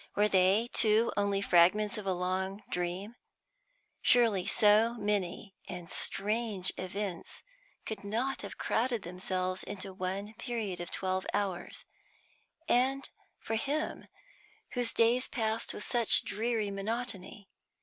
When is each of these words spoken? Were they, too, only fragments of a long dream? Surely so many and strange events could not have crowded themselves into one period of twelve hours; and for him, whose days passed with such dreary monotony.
Were 0.15 0.27
they, 0.27 0.67
too, 0.73 1.13
only 1.15 1.43
fragments 1.43 1.95
of 1.95 2.07
a 2.07 2.11
long 2.11 2.63
dream? 2.71 3.17
Surely 4.01 4.47
so 4.47 4.95
many 4.95 5.53
and 5.69 5.91
strange 5.91 6.73
events 6.75 7.43
could 7.85 8.03
not 8.03 8.41
have 8.41 8.57
crowded 8.57 9.03
themselves 9.03 9.61
into 9.61 9.93
one 9.93 10.33
period 10.39 10.79
of 10.81 10.89
twelve 10.89 11.27
hours; 11.35 11.85
and 12.67 13.11
for 13.39 13.53
him, 13.53 14.07
whose 14.71 14.91
days 14.91 15.27
passed 15.27 15.71
with 15.71 15.83
such 15.83 16.23
dreary 16.25 16.71
monotony. 16.71 17.47